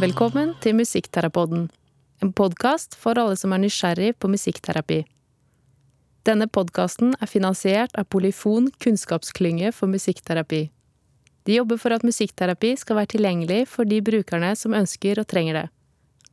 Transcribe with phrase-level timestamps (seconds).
[0.00, 1.66] Velkommen til Musikkterapoden,
[2.24, 5.02] en podkast for alle som er nysgjerrig på musikkterapi.
[6.24, 10.62] Denne podkasten er finansiert av Polyfon kunnskapsklynge for musikkterapi.
[11.44, 15.60] De jobber for at musikkterapi skal være tilgjengelig for de brukerne som ønsker og trenger
[15.60, 15.68] det.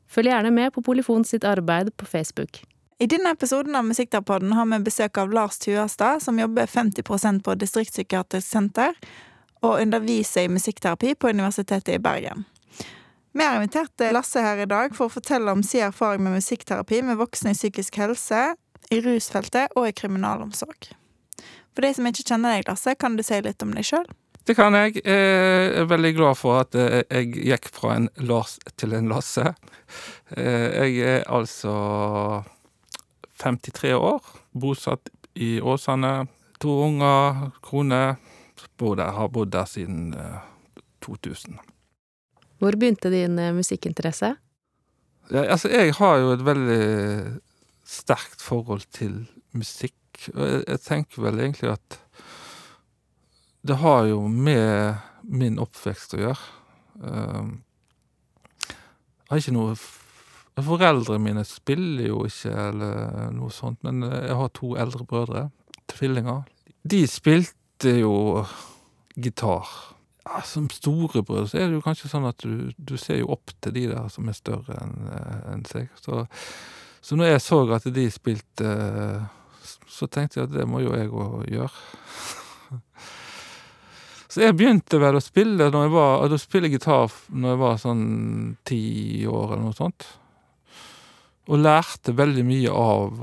[0.07, 2.63] Følg gjerne med på Polyfon sitt arbeid på Facebook.
[3.03, 7.59] I denne episoden av Musikkterapoden har vi besøk av Lars Tuastad, som jobber 50% på
[7.59, 8.95] Distriktspsykiatrisk senter
[9.59, 12.47] og underviser i musikkterapi på Universitetet i Bergen.
[13.37, 17.03] Vi har invitert Lasse her i dag for å fortelle om sin erfaring med musikkterapi
[17.05, 18.55] med voksne i psykisk helse,
[18.89, 20.87] i rusfeltet og i kriminalomsorg.
[21.75, 24.09] For de som ikke kjenner deg, Lasse, kan du si litt om deg sjøl?
[24.41, 25.03] Det kan jeg.
[25.03, 29.53] Jeg er veldig glad for at jeg gikk fra en Lars til en Lasse.
[30.33, 31.77] Jeg er altså
[33.45, 36.23] 53 år, bosatt i Åsane.
[36.57, 38.03] To unger, kone.
[38.81, 40.15] Bor der, har bodd der siden
[41.05, 41.61] 2000.
[42.57, 44.33] Hvor begynte din musikkinteresse?
[45.31, 46.83] Ja, altså, jeg har jo et veldig
[47.87, 49.25] sterkt forhold til
[49.57, 49.95] musikk.
[50.33, 51.99] Og jeg, jeg tenker vel egentlig at
[53.67, 54.95] det har jo med
[55.27, 56.49] min oppvekst å gjøre.
[59.27, 59.77] Jeg har ikke noe
[60.57, 65.43] Foreldrene mine spiller jo ikke eller noe sånt, men jeg har to eldre brødre,
[65.91, 66.47] tvillinger.
[66.81, 68.41] De spilte jo
[69.13, 69.69] gitar.
[70.27, 73.53] Ja, som storebror så er det jo kanskje sånn at du, du ser jo opp
[73.63, 74.97] til de der som er større enn
[75.53, 75.87] en seg.
[76.03, 76.25] Så,
[77.01, 78.73] så når jeg så at de spilte,
[79.87, 81.71] så tenkte jeg at det må jo jeg òg gjøre.
[84.27, 87.77] Så jeg begynte vel å spille når jeg var, å spille gitar når jeg var
[87.81, 88.01] sånn
[88.67, 88.81] ti
[89.25, 90.05] år eller noe sånt.
[91.47, 93.19] Og lærte veldig mye av,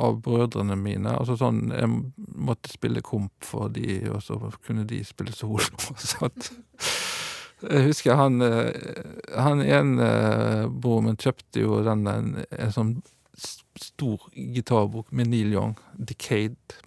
[0.00, 1.12] av brødrene mine.
[1.12, 1.90] Altså sånn, Jeg
[2.48, 5.60] måtte spille komp for de, og så kunne de spille solo.
[6.12, 6.48] Sånn.
[7.62, 8.42] Jeg husker han,
[9.38, 10.06] han ene
[10.66, 12.96] broren min kjøpte jo den, en, en sånn
[13.78, 16.80] stor gitarbok med Neil Young, Decade,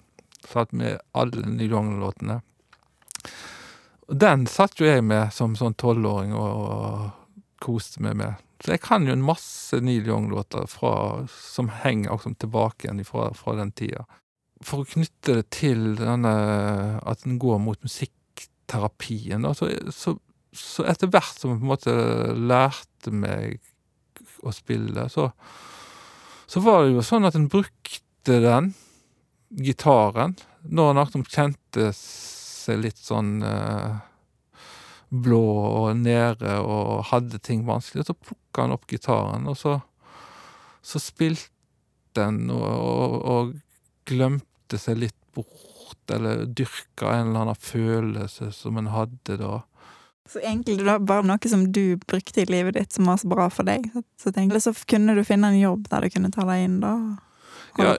[0.47, 2.41] satt med alle Neil Young-låtene.
[4.07, 8.44] Den satt jo jeg med som sånn tolvåring og, og koste meg med.
[8.63, 13.55] Så jeg kan jo en masse Neil Young-låter som henger liksom tilbake igjen fra, fra
[13.59, 14.05] den tida.
[14.63, 16.35] For å knytte det til denne
[17.03, 20.15] at den går mot musikkterapien, da, så, så,
[20.55, 21.95] så etter hvert som jeg på en måte
[22.39, 23.59] lærte meg
[24.45, 25.29] å spille, så,
[26.47, 28.73] så var det jo sånn at en brukte den,
[29.55, 30.33] gitaren,
[30.65, 33.99] når en kjente seg litt sånn eh,
[35.09, 39.77] blå og nede og hadde ting vanskelig, så plukka han opp gitaren, og så,
[40.85, 41.51] så spilte
[42.21, 43.53] han og, og, og,
[44.05, 49.63] glemte seg litt bort, eller dyrka en eller annen følelse som en hadde da.
[50.29, 53.29] Så egentlig det var bare noe som du brukte i livet ditt som var så
[53.29, 53.88] bra for deg?
[54.21, 56.94] Så, tenkte, så kunne du finne en jobb der du kunne ta deg inn da?
[57.78, 57.96] Ja,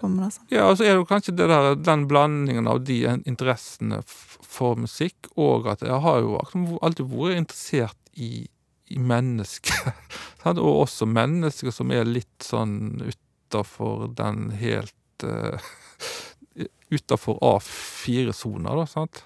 [0.49, 5.29] ja, og så er det kanskje det der, den blandingen av de interessene for musikk,
[5.37, 6.39] og at jeg har jo
[6.81, 8.47] alltid vært interessert i,
[8.89, 9.93] i mennesker.
[10.55, 15.61] og også mennesker som er litt sånn utafor den helt uh,
[16.87, 19.25] Utafor A4-sona, da, sant.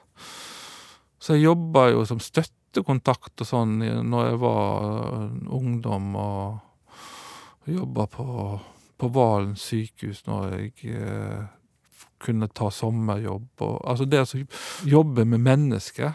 [1.20, 3.74] Så jeg jobba jo som støttekontakt og sånn
[4.08, 5.26] når jeg var
[5.58, 8.24] ungdom, og jobba på
[9.00, 11.46] på Valen sykehus når jeg eh,
[12.20, 13.48] kunne ta sommerjobb.
[13.64, 14.42] Og, altså det å
[14.88, 16.12] jobbe med mennesker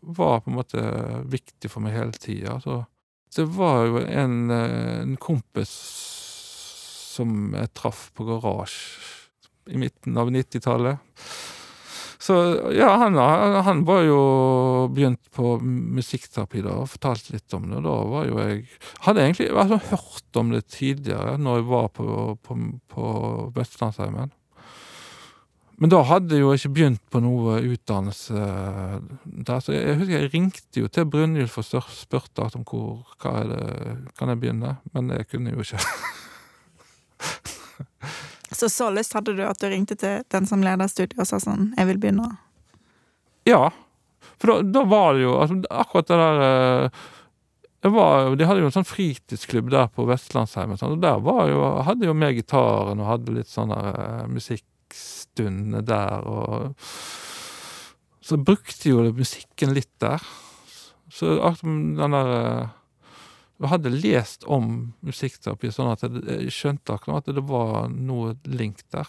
[0.00, 0.84] var på en måte
[1.28, 2.58] viktig for meg hele tida.
[2.62, 2.80] Så
[3.36, 5.74] det var jo en, en kompis
[7.18, 11.02] som jeg traff på garasje i midten av 90-tallet.
[12.18, 12.34] Så
[12.74, 13.14] ja, han,
[13.62, 14.22] han, var jo
[14.90, 17.82] begynt på musikkterapi da, og fortalte litt om det.
[17.86, 18.64] Da var jo jeg
[19.06, 22.08] Hadde egentlig altså, hørt om det tidligere, når jeg var på,
[22.42, 22.58] på,
[22.90, 23.12] på
[23.54, 24.34] Vestlandsheimen.
[25.78, 28.38] Men da hadde jeg jo ikke begynt på noe utdannelse
[29.22, 33.36] der, så jeg, jeg husker jeg ringte jo til Brynjulf og spurte om hvor hva
[33.44, 35.78] er det, kan jeg begynne, men jeg kunne jo ikke.
[38.58, 41.38] Så så lyst hadde du at du ringte til den som leder studiet og sa
[41.38, 42.38] sånn 'Jeg vil begynne'?
[43.46, 43.70] Ja.
[44.38, 46.90] For da, da var det jo altså, akkurat det der
[47.78, 51.60] det var, De hadde jo en sånn fritidsklubb der på Vestlandsheimen, og der var jo,
[51.86, 56.26] hadde jo med gitaren og hadde litt sånn der musikkstunder der.
[56.26, 56.74] og
[58.20, 60.18] Så brukte jo musikken litt der.
[61.08, 62.66] Så akkurat den der uh,
[63.58, 68.84] jeg hadde lest om musikkterapi, sånn at jeg skjønte akkurat at det var noe link
[68.94, 69.08] der.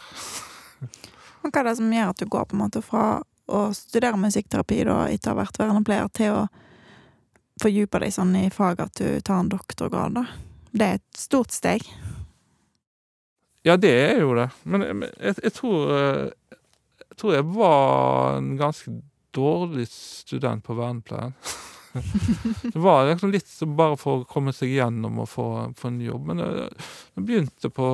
[1.41, 3.03] Men hva er det som gjør at du går på en måte fra
[3.49, 6.41] å studere musikkterapi da, etter å ha vært vernepleier, til å
[7.61, 10.25] fordype deg sånn i fag at du tar en doktorgrad, da.
[10.71, 11.85] Det er et stort steg.
[13.65, 14.49] Ja, det er jo det.
[14.63, 16.55] Men jeg, jeg, jeg tror eh,
[17.09, 18.93] Jeg tror jeg var en ganske
[19.35, 21.33] dårlig student på vernepleien.
[22.73, 25.47] det var liksom litt så bare for å komme seg gjennom og få,
[25.77, 26.29] få en jobb.
[26.29, 26.69] Men jeg,
[27.17, 27.89] begynte på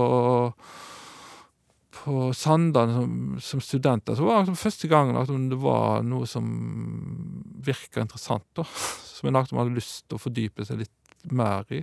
[1.95, 3.11] på Sandane som,
[3.41, 6.45] som student, der, så var det liksom første gangen at det var noe som
[7.65, 8.65] virka interessant, da.
[9.15, 11.79] Som en liksom hadde lyst til å fordype seg litt mer i.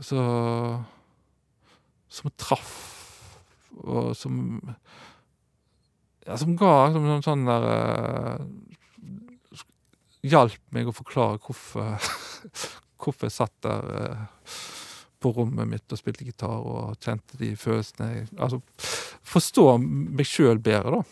[0.00, 0.22] Så
[2.08, 2.72] Som traff,
[3.82, 4.60] og som
[6.22, 7.66] Ja, som ga liksom sånn, sånn der
[10.22, 11.98] Hjalp meg å forklare hvorfor
[13.02, 14.22] hvorfor jeg satt der eh,
[15.22, 18.60] på rommet mitt og spilte gitar og kjente de følelsene jeg Altså
[19.32, 21.02] forstå meg sjøl bedre, da.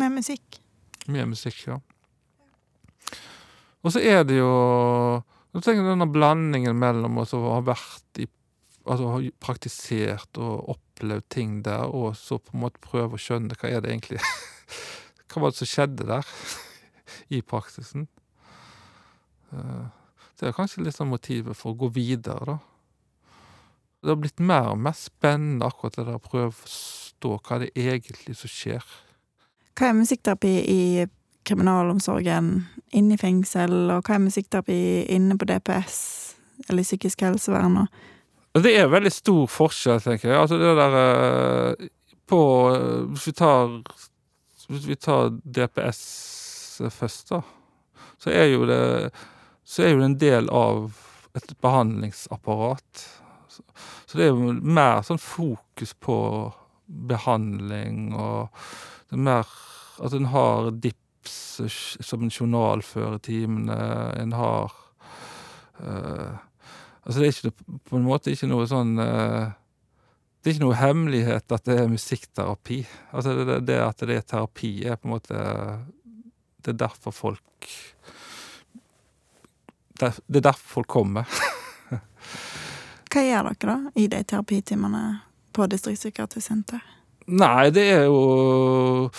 [0.00, 0.60] Med musikk.
[1.10, 1.80] Med musikk, ja.
[3.80, 4.50] Og så er det jo
[5.56, 8.28] Jeg tenker denne blandingen mellom å ha vært i
[8.88, 13.56] Altså ha praktisert og opplevd ting der, og så på en måte prøve å skjønne
[13.60, 14.20] hva er det egentlig
[15.30, 16.32] Hva var det som skjedde der
[17.30, 18.08] i praksisen?
[19.52, 19.86] Eh,
[20.40, 22.58] Det er kanskje litt sånn motivet for å gå videre, da.
[24.00, 27.58] Det har blitt mer og mer spennende, akkurat det der å prøve å forstå hva
[27.60, 28.86] det er egentlig som skjer.
[29.76, 30.80] Hva er musikkterapi i
[31.44, 32.48] kriminalomsorgen
[32.96, 34.78] inne i fengsel, og hva er musikkterapi
[35.12, 35.98] inne på DPS
[36.70, 37.82] eller psykisk helsevern?
[37.84, 37.88] Og
[38.52, 40.38] Og Det er veldig stor forskjell, tenker jeg.
[40.40, 41.88] Altså det der eh,
[42.26, 42.40] På
[42.74, 43.82] eh, Hvis vi tar
[44.68, 46.00] Hvis vi tar DPS
[46.88, 47.42] først, da,
[48.18, 49.12] så er jo det
[49.64, 50.96] Så er jo det en del av
[51.36, 53.02] et behandlingsapparat.
[53.48, 53.62] Så,
[54.18, 56.16] det er jo mer sånn fokus på
[56.88, 58.48] behandling, og
[59.10, 59.46] det er mer
[60.00, 61.60] At en har DIPS
[62.00, 63.76] som en journal fører timene.
[64.16, 64.72] En har
[65.84, 66.38] eh,
[67.04, 69.52] Altså, det er ikke på en måte ikke noe sånn eh,
[70.40, 72.80] Det er ikke noe hemmelighet at det er musikkterapi.
[73.12, 75.40] Altså, det- det at det er terapi, er på en måte
[76.60, 77.68] Det er derfor folk
[80.00, 81.28] der, Det er derfor folk kommer.
[83.12, 85.04] hva gjør dere da i de terapitimene
[85.52, 86.80] på distriktspsykiatrisk senter?
[87.30, 89.10] Nei, det er jo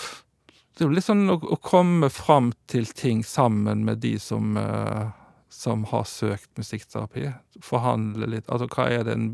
[0.72, 4.56] Det er jo litt sånn å, å komme fram til ting sammen med de som
[4.58, 5.10] eh,
[5.52, 7.28] som har søkt musikkterapi.
[7.62, 8.48] Forhandle litt.
[8.50, 9.26] Altså, hva er det en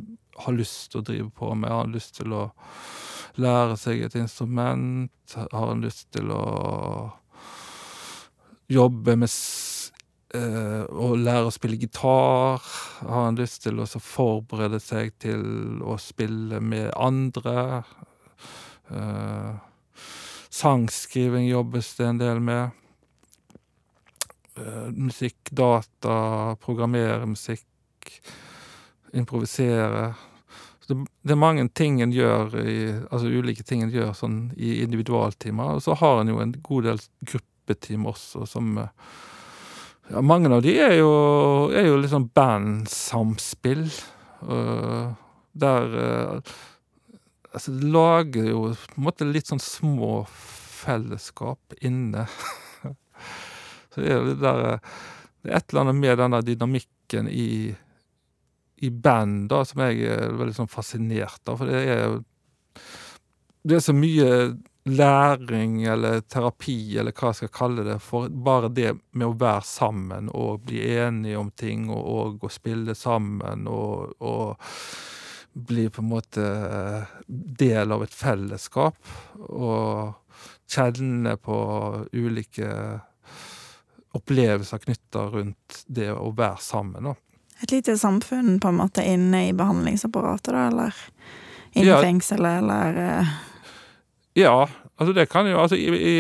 [0.43, 1.70] har lyst til å drive på med?
[1.70, 2.43] Har en lyst til å
[3.38, 5.37] lære seg et instrument?
[5.52, 6.43] Har en lyst til å
[8.68, 9.92] jobbe med s
[10.34, 12.60] eh, Å lære å spille gitar?
[13.00, 17.82] Har han lyst til å forberede seg til å spille med andre?
[18.92, 19.56] Eh,
[20.48, 22.70] sangskriving jobbes det en del med.
[24.58, 28.20] Eh, musikk, data, programmere musikk,
[29.12, 30.10] improvisere.
[30.80, 32.80] Så det, det er mange ting en gjør i,
[33.10, 35.78] altså ulike ting en gjør sånn i individualtimer.
[35.78, 37.06] Og så har en jo en god del
[37.68, 38.88] gruppeteam også, som eh,
[40.10, 41.10] ja, Mange av de er jo,
[41.70, 43.88] er jo litt sånn bandsamspill.
[44.48, 45.12] eh,
[45.52, 46.40] der eh,
[47.48, 52.26] Altså, det lager jo på en måte litt sånn små fellesskap inne.
[53.90, 54.60] Så det er jo det der
[55.40, 57.75] Det er et eller annet med denne dynamikken i
[58.78, 62.20] i band da, som jeg er veldig sånn fascinert av, for det er jo
[63.66, 64.28] Det er så mye
[64.88, 69.64] læring eller terapi, eller hva jeg skal kalle det, for bare det med å være
[69.66, 74.73] sammen og bli enige om ting, og, og og spille sammen og, og
[75.52, 76.47] bli på en måte
[77.28, 78.99] del av et fellesskap,
[79.49, 80.14] og
[80.68, 81.57] kjenne på
[82.12, 83.00] ulike
[84.16, 87.14] opplevelser knytta rundt det å være sammen, da.
[87.62, 90.95] Et lite samfunn på en måte inne i behandlingsapparatet, da, eller
[91.73, 92.00] inne i Ja.
[92.02, 93.33] fengselet, eller eh,
[94.38, 94.68] Ja,
[94.99, 96.16] altså det kan jo Altså i, i,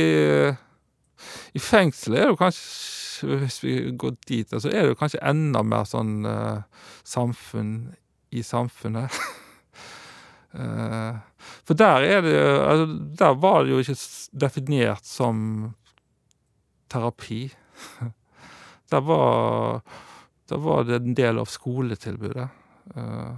[1.54, 5.22] i fengselet er det jo kanskje Hvis vi går dit, så er det jo kanskje
[5.26, 6.62] enda mer sånn uh,
[7.02, 7.90] samfunn
[8.30, 9.10] i samfunnet.
[10.54, 11.18] uh,
[11.66, 12.86] for der er det jo altså,
[13.18, 13.98] Der var det jo ikke
[14.46, 15.74] definert som
[16.88, 17.48] terapi.
[18.92, 19.82] Der var
[20.48, 22.46] Der var det en del av skoletilbudet.
[22.94, 23.34] Uh,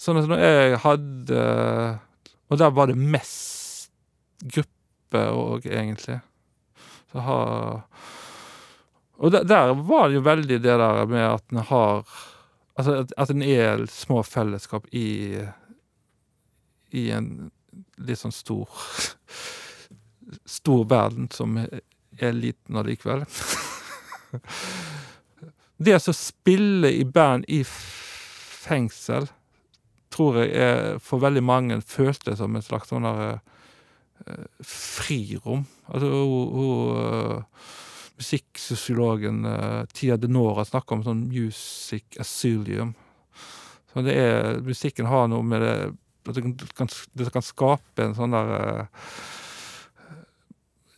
[0.00, 1.42] sånn at når jeg hadde
[2.48, 3.61] Og der var det mest
[4.42, 6.20] gruppe òg, egentlig.
[7.12, 7.82] Så har
[9.22, 12.06] Og der, der var det jo veldig det der med at en har
[12.76, 15.36] Altså at, at en er små fellesskap i
[16.90, 17.50] I en
[17.98, 18.68] litt sånn stor
[20.48, 23.24] Stor verden som er liten allikevel.
[25.82, 29.26] Det å spille i band i fengsel
[30.12, 33.40] tror jeg er for veldig mange føltes som en slags sånn derre
[34.66, 35.64] frirom.
[35.88, 37.44] Altså hun hun
[38.22, 39.42] musikksosiologen
[39.96, 42.92] Tia Denora snakker om sånn music asylum.
[43.92, 45.74] Så det er musikken har noe med det
[46.28, 46.44] at det
[46.76, 46.88] kan
[47.18, 48.86] det kan skape en sånn der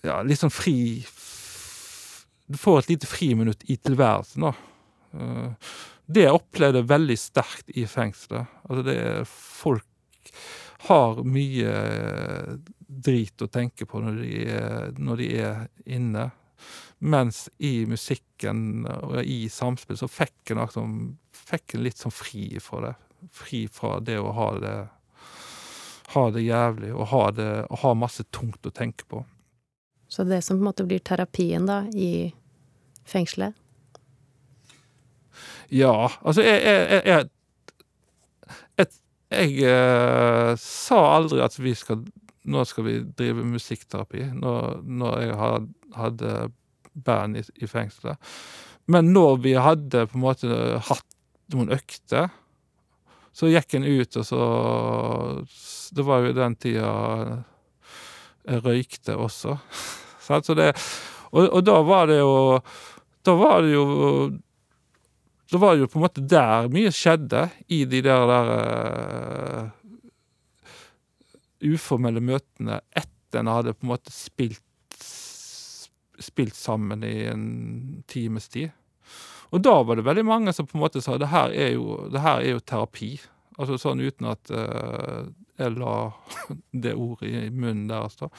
[0.04, 1.00] ja, litt sånn fri
[2.45, 4.52] Du får et lite friminutt i tilværelsen, da.
[6.04, 6.35] Det jeg
[6.85, 8.50] veldig sterkt i fengselet.
[8.69, 10.33] Altså, det er folk
[10.85, 11.73] har mye
[12.94, 15.62] drit å tenke på når de er når de er
[15.96, 16.28] inne,
[17.04, 20.94] mens i musikken og i samspill så fikk en liksom
[21.44, 22.94] fikk en litt sånn fri fra det.
[23.34, 24.76] Fri fra det å ha det
[26.14, 29.24] ha det jævlig og ha det og ha masse tungt å tenke på.
[30.08, 32.30] Så det som på en måte blir terapien, da, i
[33.08, 33.56] fengselet?
[35.72, 37.26] Ja, altså, jeg jeg jeg
[39.34, 42.04] jeg jeg sa aldri at vi skal
[42.44, 46.34] nå skal vi drive musikkterapi, når når jeg had hadde
[47.06, 48.18] band i i fengselet.
[48.86, 50.48] Men når vi hadde på en måte
[50.88, 51.06] hatt
[51.54, 52.28] noen økter,
[53.34, 54.42] så gikk en ut, og så
[55.94, 56.90] Det var jo den tida
[58.44, 59.58] jeg røykte også,
[60.26, 60.74] så det
[61.32, 62.60] og og da var det jo
[63.24, 63.84] da var det jo
[65.52, 69.70] da var det jo på en måte der mye skjedde, i de der der
[71.64, 74.62] uformelle møtene etter en hadde på en måte spilt
[76.23, 78.71] spilt sammen i en times tid.
[79.50, 81.99] Og da var det veldig mange som på en måte sa det her er jo
[82.14, 83.16] her er jo terapi.
[83.59, 85.97] Altså sånn uten at jeg la
[86.85, 88.30] det ordet i munnen deres, da.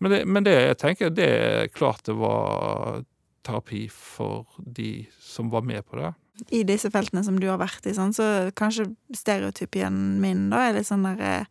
[0.00, 3.04] Men det men det jeg tenker, det er klart det var
[3.46, 6.12] terapi for de som var med på det.
[6.52, 10.76] I disse feltene som du har vært i, sånn, så kanskje stereotypien min, da, er
[10.76, 11.46] litt sånn derre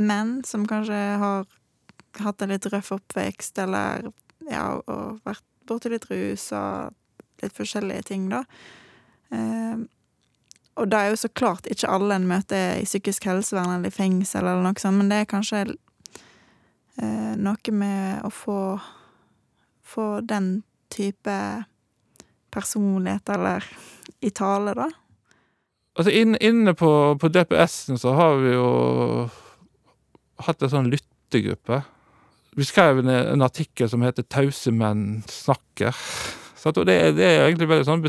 [0.00, 1.46] menn som kanskje har
[2.22, 4.08] hatt en litt røff oppvekst, eller
[4.48, 6.94] ja, og vært borti litt rus og
[7.42, 8.42] litt forskjellige ting, da.
[10.78, 13.94] Og det er jo så klart ikke alle en møter i psykisk helsevern eller i
[13.94, 15.64] fengsel eller noe sånt, men det er kanskje
[17.38, 18.60] noe med å få
[19.88, 21.64] få den type
[22.50, 23.64] personlighet, eller
[24.20, 24.90] i tale, da.
[25.98, 28.68] Altså, inn inne på på DPS-en så har vi jo
[30.46, 31.82] hatt en sånn lyttegruppe.
[32.58, 35.94] Vi skrev en en artikkel som heter 'Tause menn snakker',
[36.66, 38.04] og det det er egentlig veldig sånn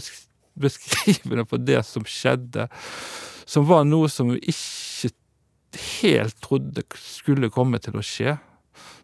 [0.59, 2.67] beskrivende for det som skjedde,
[3.45, 5.11] som var noe som vi ikke
[6.01, 8.39] helt trodde skulle komme til å skje.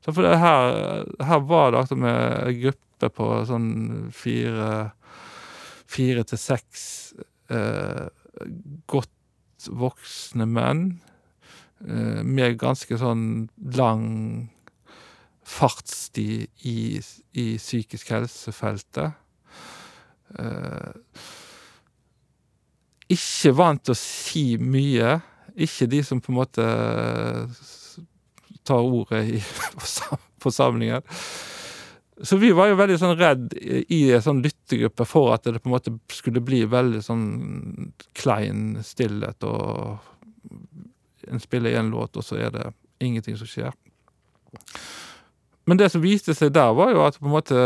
[0.03, 4.91] Så for det her her var det liksom ei gruppe på sånn fire
[5.87, 7.13] fire til seks
[8.87, 9.11] godt
[9.69, 10.99] voksne menn
[11.79, 14.05] med ganske sånn lang
[15.45, 17.01] fartstid i
[17.35, 19.17] i psykisk helse-feltet.
[23.11, 25.17] Ikke vant til å si mye.
[25.55, 26.69] Ikke de som på en måte
[28.65, 29.41] tar ordet i
[30.43, 31.05] forsamlingen.
[32.23, 35.67] Så vi var jo veldig sånn redd i en sånn lyttegruppe for at det på
[35.67, 37.25] en måte skulle bli veldig sånn
[38.15, 39.99] klein stillhet, og
[41.31, 42.65] en spiller én låt, og så er det
[43.03, 43.73] ingenting som skjer.
[45.65, 47.61] Men det som viste seg der, var jo at på en måte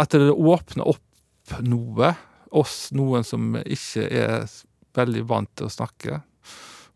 [0.00, 2.14] at det åpner opp noe,
[2.50, 4.50] oss, noen som ikke er
[4.98, 6.20] veldig vant til å snakke.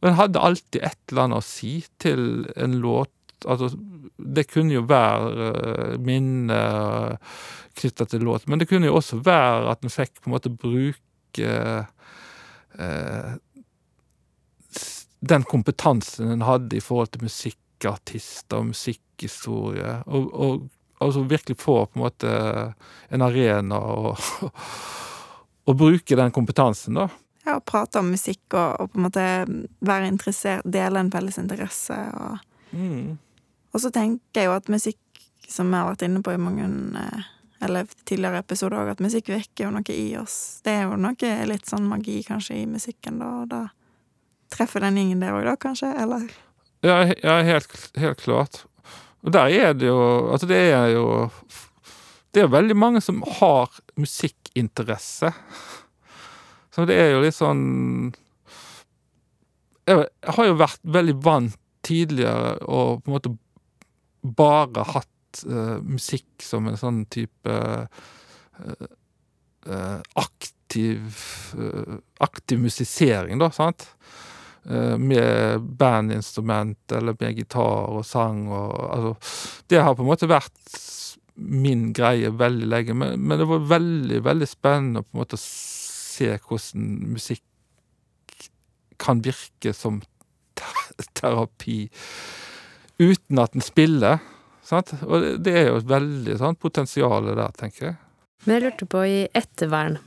[0.03, 3.13] Og en hadde alltid et eller annet å si til en låt.
[3.51, 3.71] Altså,
[4.19, 7.17] det kunne jo være minner
[7.79, 10.53] knytta til låt, men det kunne jo også være at en fikk på en måte
[10.53, 11.51] bruke
[15.29, 20.71] den kompetansen en hadde i forhold til musikkartister og musikkhistorie, og og
[21.05, 22.31] altså virkelig få på en måte
[23.13, 24.21] en arena og,
[25.69, 27.09] og bruke den kompetansen, da.
[27.45, 29.25] Ja, og prate om musikk og og på en måte
[29.85, 32.43] være interessert, dele en felles interesse og
[32.75, 33.19] Mm.
[33.75, 35.01] Og så tenker jeg jo at musikk,
[35.51, 36.67] som vi har vært inne på i mange
[37.65, 40.61] eller tidligere episoder òg, at musikk vekker jo noe i oss.
[40.65, 43.63] Det er jo noe litt sånn magi kanskje i musikken, da, og da
[44.53, 46.27] treffer den gjengen der òg, da, kanskje, eller?
[46.85, 48.65] Ja, ja, helt helt klart.
[49.25, 50.01] Og der er det jo
[50.33, 51.07] altså det er jo
[52.35, 53.71] det er veldig mange som har
[54.01, 55.31] musikkinteresse.
[56.75, 57.63] Så det er jo litt sånn
[59.87, 63.35] Jeg har jo vært veldig vant tidligere og på en måte
[64.25, 68.87] bare hatt uh, musikk som en sånn type uh,
[69.69, 71.21] uh, aktiv
[72.25, 73.85] Aktiv musisering, da, sant?
[74.71, 79.17] Eh, med bandinstrument eller med gitar og sang og Altså,
[79.69, 80.79] det har på en måte vært
[81.35, 85.41] min greie veldig lenge, men, men det var veldig, veldig spennende å på en måte
[85.41, 87.43] se hvordan musikk
[89.03, 90.01] kan virke som
[90.57, 91.91] ter terapi
[93.03, 94.23] uten at en spiller.
[94.65, 94.95] Sant?
[95.03, 97.97] Og det, er jo et veldig sånn potensial der, tenker jeg.
[98.47, 99.99] Men jeg lurte på, i ettervern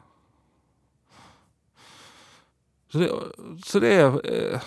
[2.91, 3.07] Så det,
[3.63, 4.59] så det er eh,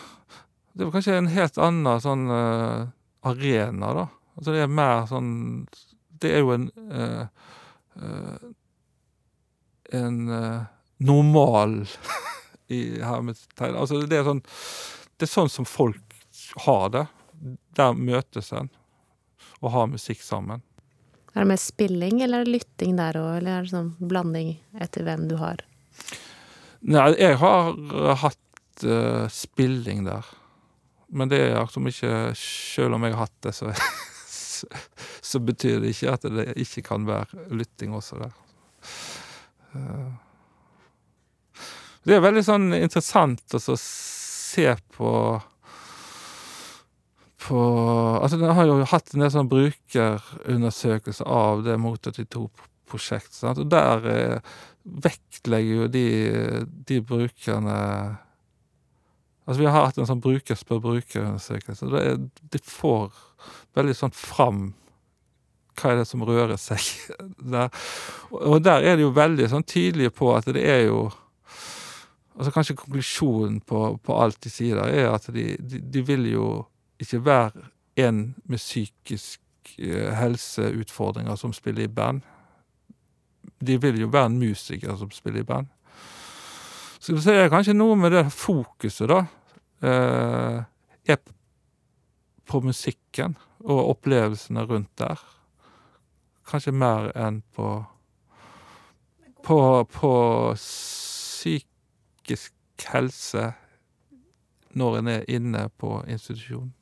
[0.72, 2.88] Det er kanskje en helt annen sånn eh,
[3.28, 4.06] arena, da.
[4.38, 5.32] Altså det er mer sånn
[6.08, 7.26] Det er jo en eh,
[9.92, 10.62] En eh,
[11.02, 11.86] normal
[12.72, 13.76] i hermetegn.
[13.76, 14.42] Altså det er sånn
[15.16, 16.20] Det er sånn som folk
[16.66, 17.06] har det.
[17.76, 18.70] Der møtes en
[19.62, 20.62] og har musikk sammen.
[21.32, 24.56] Er det mer spilling, eller er det lytting der òg, eller er det sånn blanding
[24.82, 25.62] etter hvem du har?
[26.82, 27.70] Nei, jeg har
[28.24, 30.26] hatt uh, spilling der.
[31.12, 33.70] Men det er liksom ikke Selv om jeg har hatt det, så,
[35.30, 38.36] så, betyr det ikke at det ikke kan være lytting også der.
[39.76, 40.10] Eh,
[42.02, 45.12] det er veldig sånn interessant å se på
[47.42, 47.60] på
[48.22, 54.06] Altså, den har jo hatt en del sånn brukerundersøkelser av det Mot 82-prosjektet, og der
[54.12, 56.06] eh, vektlegger jo de,
[56.86, 57.78] de brukerne
[59.52, 63.10] Altså, vi har hatt en sånn bruker spør bruker-undersøkelse, og det de får
[63.76, 64.62] veldig sånn fram
[65.76, 66.80] hva er det som rører seg
[67.54, 67.68] der.
[68.32, 71.10] Og der er de jo veldig sånn tydelige på at det er jo
[72.32, 76.24] Altså kanskje konklusjonen på, på alt de sier der, er at de, de, de vil
[76.30, 76.46] jo
[77.04, 77.66] ikke være
[78.00, 82.24] en med psykisk eh, helseutfordringer som spiller i band.
[83.60, 85.68] De vil jo være en musiker som spiller i band.
[87.04, 89.26] Så det er kanskje noe med det fokuset, da,
[89.82, 91.18] er
[92.46, 95.18] på musikken og opplevelsene rundt der.
[96.48, 97.80] Kanskje mer enn på
[99.42, 100.12] på, på
[100.54, 102.52] psykisk
[102.92, 103.52] helse
[104.72, 106.72] når en er inne på institusjon.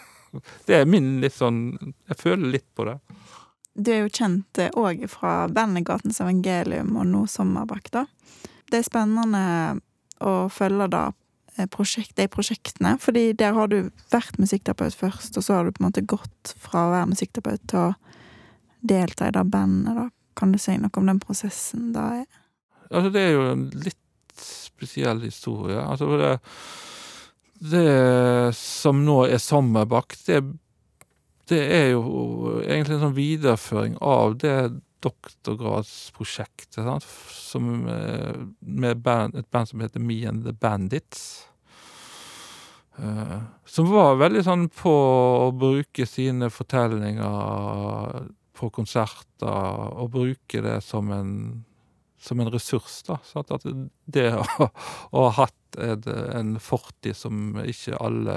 [0.66, 2.98] Det er min litt sånn Jeg føler litt på det.
[3.74, 8.04] Du er jo kjent òg fra bandet Gatens Evangelium og nå Sommerbakk, da.
[8.70, 9.42] Det er spennende
[10.20, 11.14] å følge da eh,
[11.70, 15.82] prosjekt, de prosjektene, fordi der har du vært musikkterapeut først, og så har du på
[15.82, 17.90] en måte gått fra å være musikkterapeut til å
[18.80, 20.08] delta i det bandet, da.
[20.38, 22.22] Kan du si noe om den prosessen da?
[22.88, 23.98] Altså, det er jo en litt
[24.40, 25.76] spesiell historie.
[25.82, 26.30] Altså, det,
[27.72, 30.40] det som nå er Sommerbakk, det,
[31.50, 32.04] det er jo
[32.62, 34.56] egentlig en sånn videreføring av det
[35.04, 41.46] doktorgradsprosjektet, sant, som, eh, med band, et band som heter Me and the Bandits.
[43.00, 50.82] Uh, som var veldig sånn på å bruke sine fortellinger på konserter, og bruke det
[50.84, 51.64] som en
[52.20, 53.16] som en ressurs, da.
[53.24, 53.50] Sant?
[53.50, 53.64] At
[54.04, 54.44] det å,
[55.16, 56.04] å ha hatt et,
[56.36, 58.36] en fortid som ikke alle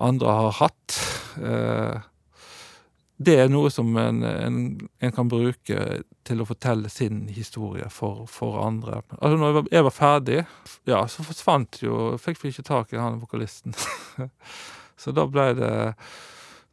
[0.00, 0.96] andre har hatt,
[1.38, 2.00] eh,
[3.26, 4.56] det er noe som en, en,
[5.02, 5.84] en kan bruke
[6.26, 9.00] til å fortelle sin historie for, for andre.
[9.18, 10.38] Altså, når jeg var, jeg var ferdig,
[10.90, 13.76] ja, så forsvant jo Fikk vi ikke tak i han vokalisten.
[15.02, 15.72] så da blei det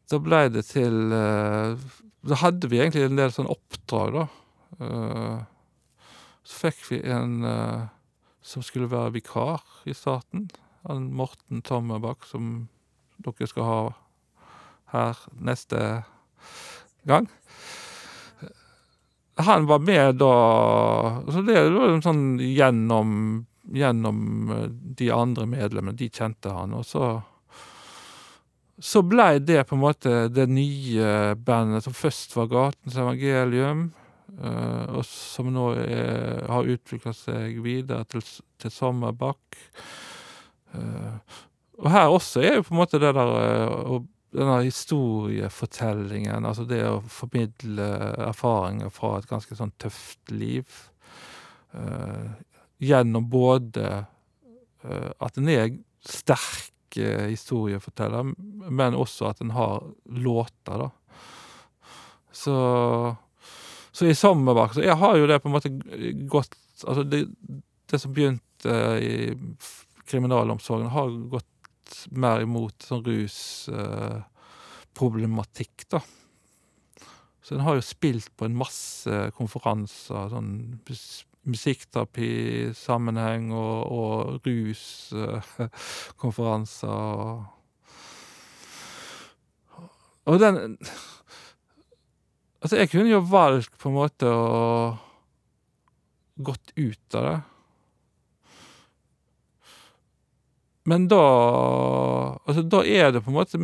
[0.09, 1.77] Da blei det til eh,
[2.25, 4.25] Da hadde vi egentlig en del sånn oppdrag, da.
[4.79, 5.39] Eh,
[6.49, 7.87] så fikk vi en eh,
[8.41, 10.47] som skulle være vikar i starten.
[10.87, 12.69] Han Morten Tommerbakk, som
[13.19, 13.81] dere skal ha
[14.93, 15.81] her neste
[17.09, 17.27] gang.
[19.39, 20.33] Han var med da
[21.31, 24.63] Så det var en sånn gjennom gjennom eh,
[24.97, 25.93] de andre medlemmene.
[25.97, 26.71] De kjente han.
[26.73, 27.19] Og så
[28.81, 33.81] så blei det på en måte det nye bandet som først var Gatens Evangelium,
[34.39, 38.23] eh, og som nå er, har utvikla seg videre til,
[38.57, 39.59] til Sommerbakk.
[40.73, 41.41] Eh,
[41.83, 43.99] og her også er jo på en måte det der å-
[44.35, 47.87] denne historiefortellingen, altså det å formidle
[48.27, 50.67] erfaringer fra et ganske sånn tøft liv.
[51.73, 52.29] eh,
[52.79, 53.87] gjennom både
[54.83, 55.73] eh, at en er
[56.05, 58.31] sterk eh, historieforteller,
[58.69, 60.89] men også at en har låter, da.
[62.31, 62.55] Så,
[63.91, 65.71] så i Sommerbakk så jeg har jo det på en måte
[66.29, 66.53] gått
[66.87, 67.25] Altså det,
[67.91, 69.33] det som begynte i
[70.07, 71.58] kriminalomsorgen, har gått
[72.11, 74.25] mer imot sånn rusproblematikk,
[74.99, 75.99] problematikk, da.
[77.41, 80.49] Så en har jo spilt på en masse konferanser, sånn
[80.85, 84.13] mus- musikkterapisammenheng og, og
[84.45, 86.89] ruskonferanser.
[86.89, 87.37] og,
[90.29, 90.55] og den
[92.59, 94.91] Altså, jeg kunne jo valgt på en måte å
[96.43, 97.39] gått ut av det.
[100.89, 101.23] Men da
[102.45, 103.59] Altså, da er det på en måte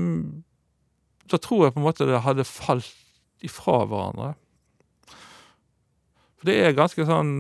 [1.32, 2.92] Da tror jeg på en måte det hadde falt
[3.46, 4.34] ifra hverandre.
[6.40, 7.34] For det er ganske sånn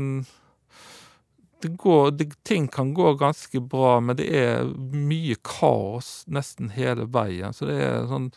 [1.63, 7.07] det går, det, Ting kan gå ganske bra, men det er mye kaos nesten hele
[7.09, 7.55] veien.
[7.55, 8.27] Så det er sånn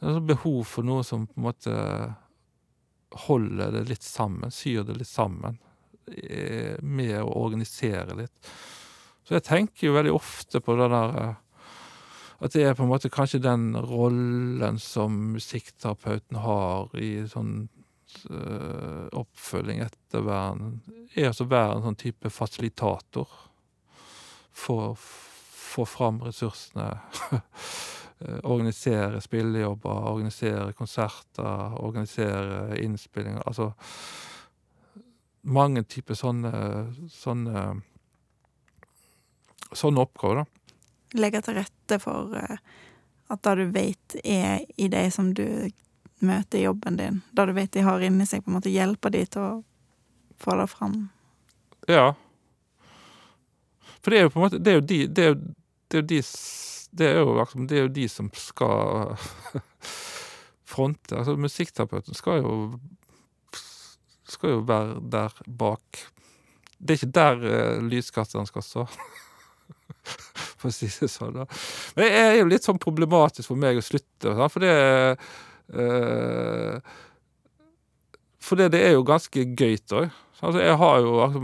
[0.00, 1.74] det er sånn behov for noe som på en måte
[3.26, 5.58] holder det litt sammen, syr det litt sammen,
[6.08, 8.52] eh, med å organisere litt.
[9.30, 11.34] Så jeg tenker jo veldig ofte på det der eh,
[12.42, 17.68] At det er på en måte kanskje den rollen som musikkterapeuten har i sånn
[18.26, 20.80] eh, oppfølging, ettervern,
[21.14, 23.28] er altså å være en sånn type fasilitator.
[24.66, 26.88] å få fram ressursene.
[28.24, 33.46] eh, organisere spillejobber, organisere konserter, organisere innspillinger.
[33.46, 33.70] Altså
[35.44, 36.50] mange typer sånne,
[37.14, 37.68] sånne
[39.72, 40.74] Sånne oppgaver, da.
[41.20, 42.58] Legge til rette for eh,
[43.30, 45.70] at det du vet er i det som du
[46.20, 49.14] møter i jobben din, det du vet de har inni seg, på en måte hjelper
[49.14, 49.52] de til å
[50.40, 50.96] få det fram.
[51.88, 52.12] Ja.
[54.00, 55.36] For det er jo på en måte Det er jo de Det er jo,
[55.90, 56.20] det er jo de
[56.90, 59.12] det er jo, liksom, det er jo de som skal
[60.72, 61.14] fronte.
[61.14, 62.54] Altså, musikkterapeuten skal jo
[64.30, 66.02] skal jo være der bak.
[66.78, 68.86] Det er ikke der uh, lyskasteren skal stå.
[70.60, 71.32] For å si det sånn.
[71.40, 71.46] da.
[71.96, 74.74] Men det er jo litt sånn problematisk for meg å slutte, for det
[75.72, 76.80] eh,
[78.40, 80.10] For det, er jo ganske gøyt òg.
[80.40, 81.40] Altså, jeg har jo altså,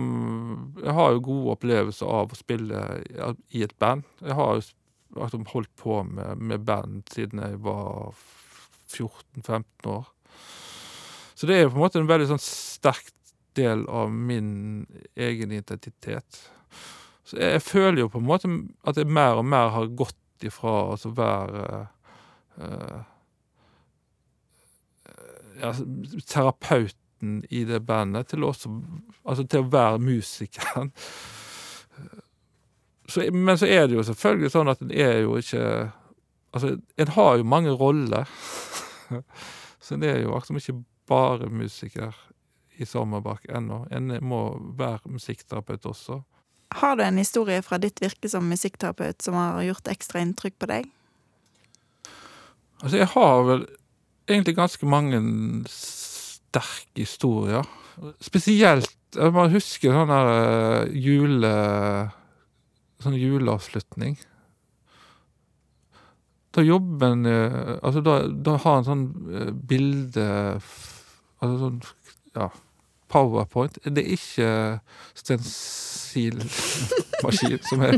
[0.84, 4.04] Jeg har jo gode opplevelser av å spille i- i et band.
[4.24, 4.62] Jeg har jo
[5.20, 8.14] altså, holdt på med, med band siden jeg var
[8.88, 10.06] 14-15 år.
[11.36, 13.12] Så det er jo på en måte en veldig sånn sterk
[13.54, 16.42] del av min egen identitet.
[17.26, 18.50] Så jeg, føler jo på en måte
[18.86, 21.64] at jeg mer og mer har gått ifra altså være
[22.60, 23.00] uh,
[25.60, 25.72] ja,
[26.28, 28.70] terapeuten i det bandet til også
[29.26, 30.92] Altså til å være musikeren.
[33.08, 35.64] Så, men så er det jo selvfølgelig sånn at en er jo ikke
[36.56, 38.30] Altså, en har jo mange roller.
[39.84, 40.76] så det er jo liksom ikke
[41.08, 42.14] bare musiker
[42.80, 43.82] i Sommerbakk ennå.
[43.92, 44.40] En må
[44.78, 46.22] være musikkterapeut også.
[46.74, 50.68] Har du en historie fra ditt virke som musikkterapeut som har gjort ekstra inntrykk på
[50.70, 50.88] deg?
[52.82, 53.66] Altså, jeg har vel
[54.26, 55.20] egentlig ganske mange
[55.70, 57.66] sterke historier.
[58.20, 61.52] Spesielt Jeg må huske sånn der eh, jule...
[63.00, 64.16] Sånn juleavslutning.
[66.56, 70.26] Da jobber en eh, Altså, da, da har en sånn eh, bilde
[71.40, 71.80] Altså sånn
[72.36, 72.50] Ja,
[73.12, 73.76] powerpoint.
[73.84, 74.48] Det er ikke
[75.14, 77.92] stensilmaskin som er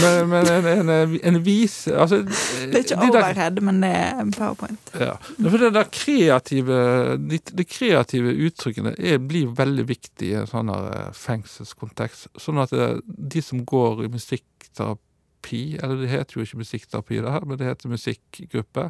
[0.00, 4.30] Men, men en, en, en vis Altså Det er ikke de overhead, men det er
[4.36, 4.90] powerpoint.
[4.96, 5.12] ja.
[5.42, 6.76] For det der kreative
[7.20, 12.28] De, de kreative uttrykkene er, blir veldig viktig i en sånn eh, fengselskontekst.
[12.40, 17.32] Sånn at eh, de som går i musikkterapi Eller det heter jo ikke musikkterapi, det
[17.36, 18.82] her, men det heter musikkgruppe.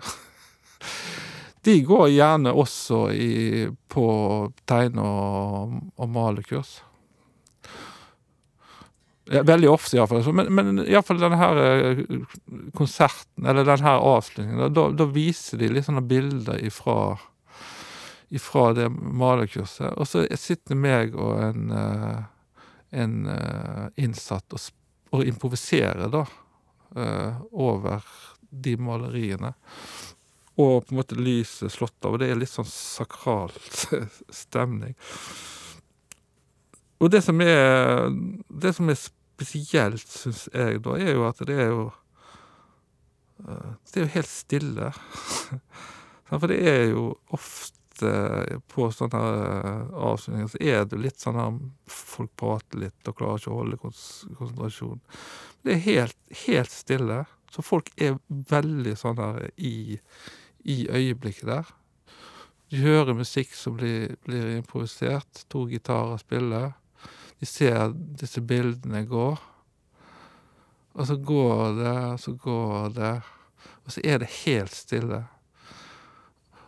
[1.63, 3.33] De går gjerne også i,
[3.89, 4.07] på
[4.69, 6.79] tegne- og, og malekurs.
[9.31, 10.25] Ja, veldig ofte, iallfall.
[10.35, 12.01] Men, men iallfall denne her eh,
[12.75, 17.15] konserten, eller denne her avslutningen, da, da, viser de litt sånne bilder ifra
[18.31, 19.93] ifra det malerkurset.
[19.99, 22.19] Og så sitter meg og en, eh,
[23.03, 24.67] en eh, innsatt og,
[25.15, 26.25] og improviserer, da,
[27.55, 28.03] over
[28.51, 29.53] de maleriene.
[30.61, 33.53] Og på en måte lyset slått av, og det er litt sånn sakral
[34.43, 34.97] stemning.
[37.01, 38.11] Og det som er,
[38.51, 41.87] det som er spesielt, syns jeg, da, er jo at det er jo
[43.47, 44.91] eh, Det er jo helt stille.
[46.31, 47.77] For det er jo ofte
[48.71, 53.41] på sånne eh, avslutninger så er det litt sånn at folk prater litt og klarer
[53.43, 55.01] ikke å holde kons- konsentrasjon.
[55.65, 57.23] Det er helt, helt stille.
[57.51, 59.99] Så folk er veldig sånn her i,
[60.65, 61.71] i øyeblikket der.
[62.71, 65.45] De hører musikk som blir, blir improvisert.
[65.51, 66.73] To gitarer spiller.
[67.41, 69.29] De ser disse bildene gå.
[70.95, 73.15] Og så går det, og så går det.
[73.85, 75.25] Og så er det helt stille.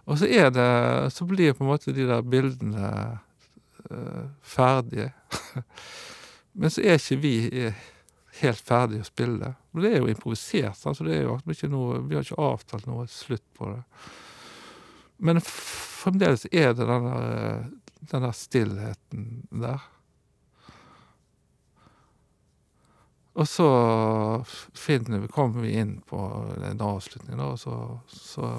[0.05, 3.19] Og så er det Så blir på en måte de der bildene
[3.91, 5.13] eh, ferdige.
[6.55, 7.73] Men så er ikke vi
[8.43, 9.55] helt ferdig å spille.
[9.73, 12.89] Men det er jo improvisert, så det er jo ikke noe Vi har ikke avtalt
[12.91, 13.81] noe slutt på det.
[15.23, 17.65] Men fremdeles er det den der,
[18.11, 19.27] den der stillheten
[19.63, 19.89] der.
[23.33, 23.69] Og så
[24.77, 26.19] finner vi, kommer vi inn på
[26.69, 27.77] en avslutning, da, og så,
[28.13, 28.51] så,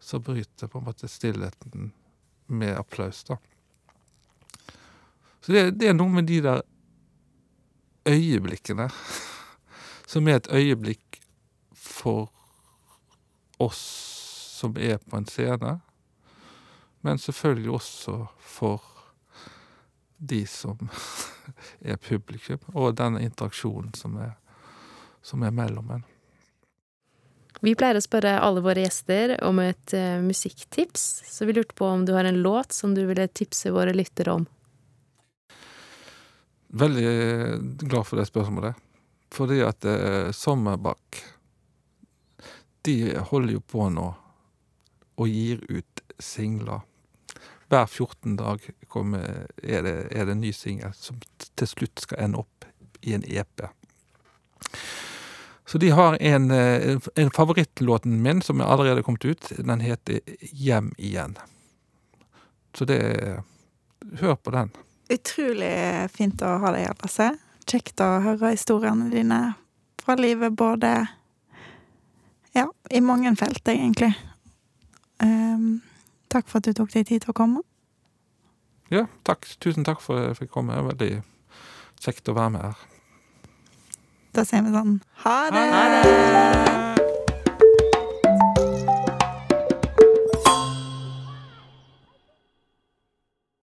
[0.00, 1.90] så bryter på en måte stillheten
[2.48, 3.36] med applaus, da.
[5.44, 6.62] Så det, det er noe med de der
[8.08, 8.88] øyeblikkene
[10.08, 11.20] som er et øyeblikk
[11.76, 12.30] for
[13.60, 13.82] oss
[14.58, 15.78] som er på en scene,
[17.06, 18.82] men selvfølgelig også for
[20.18, 20.88] de som
[21.92, 24.32] er publikum, og den interaksjonen som er,
[25.22, 26.06] som er mellom en.
[27.60, 31.86] Vi pleier å spørre alle våre gjester om et eh, musikktips, så vi lurte på
[31.86, 34.46] om du har en låt som du ville tipse våre lyttere om.
[36.68, 37.08] Veldig
[37.88, 38.76] glad for det spørsmålet.
[39.32, 41.22] Fordi at eh, Sommerbakk
[42.84, 44.08] De holder jo på nå
[45.18, 46.84] og gir ut singler.
[47.68, 51.18] Hver 14 dag kommer, er, det, er det en ny singel som
[51.58, 52.68] til slutt skal ende opp
[53.02, 53.64] i en EP.
[55.66, 59.50] Så de har en, eh, en favorittlåten min som er allerede kommet ut.
[59.58, 60.20] Den heter
[60.54, 61.36] Hjem igjen.
[62.74, 63.42] Så det
[64.20, 64.70] Hør på den.
[65.08, 65.74] Utrolig
[66.12, 67.30] fint å ha deg her, Lasse.
[67.68, 69.40] Kjekt å høre historiene dine
[70.02, 70.92] fra livet både
[72.56, 74.10] Ja, i mange felt, egentlig.
[75.22, 75.80] Um,
[76.32, 77.62] takk for at du tok deg tid til å komme.
[78.90, 79.46] Ja, takk.
[79.60, 80.80] Tusen takk for at jeg fikk komme.
[80.90, 81.20] Veldig
[82.00, 82.84] kjekt å være med her.
[84.36, 85.64] Da sier vi sånn ha det!
[85.72, 86.87] Ha det!